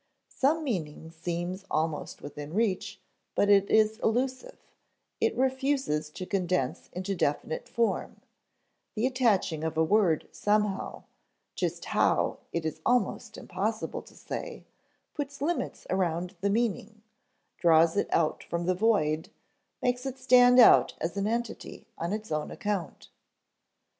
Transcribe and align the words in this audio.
Some 0.33 0.63
meaning 0.63 1.11
seems 1.11 1.63
almost 1.69 2.23
within 2.23 2.55
reach, 2.55 2.99
but 3.35 3.51
is 3.51 3.99
elusive; 3.99 4.57
it 5.19 5.37
refuses 5.37 6.09
to 6.09 6.25
condense 6.25 6.89
into 6.91 7.13
definite 7.13 7.69
form; 7.69 8.19
the 8.95 9.05
attaching 9.05 9.63
of 9.63 9.77
a 9.77 9.83
word 9.83 10.27
somehow 10.31 11.03
(just 11.53 11.85
how, 11.85 12.39
it 12.51 12.65
is 12.65 12.81
almost 12.83 13.37
impossible 13.37 14.01
to 14.01 14.15
say) 14.15 14.65
puts 15.13 15.39
limits 15.39 15.85
around 15.87 16.35
the 16.41 16.49
meaning, 16.49 17.03
draws 17.59 17.95
it 17.95 18.07
out 18.11 18.43
from 18.45 18.65
the 18.65 18.73
void, 18.73 19.29
makes 19.83 20.07
it 20.07 20.17
stand 20.17 20.59
out 20.59 20.95
as 20.99 21.15
an 21.15 21.27
entity 21.27 21.85
on 21.99 22.11
its 22.11 22.31
own 22.31 22.49
account. 22.49 23.09